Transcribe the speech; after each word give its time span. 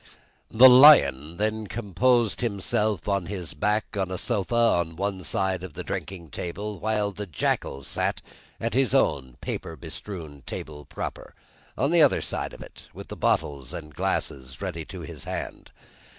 The 0.49 0.67
lion 0.67 1.37
then 1.37 1.67
composed 1.67 2.41
himself 2.41 3.07
on 3.07 3.27
his 3.27 3.53
back 3.53 3.95
on 3.95 4.09
a 4.09 4.17
sofa 4.17 4.55
on 4.55 4.95
one 4.95 5.23
side 5.23 5.61
of 5.63 5.73
the 5.75 5.83
drinking 5.83 6.31
table, 6.31 6.79
while 6.79 7.11
the 7.11 7.27
jackal 7.27 7.83
sat 7.83 8.19
at 8.59 8.73
his 8.73 8.95
own 8.95 9.37
paper 9.41 9.75
bestrewn 9.75 10.41
table 10.47 10.85
proper, 10.85 11.35
on 11.77 11.91
the 11.91 12.01
other 12.01 12.19
side 12.23 12.51
of 12.51 12.63
it, 12.63 12.87
with 12.95 13.09
the 13.09 13.15
bottles 13.15 13.73
and 13.73 13.93
glasses 13.93 14.59
ready 14.59 14.85
to 14.85 15.01
his 15.01 15.25
hand. 15.25 15.69